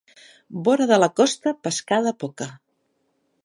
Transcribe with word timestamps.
Vora 0.67 0.87
de 0.91 0.97
la 1.03 1.11
costa, 1.21 1.53
pescada 1.67 2.17
poca. 2.25 2.49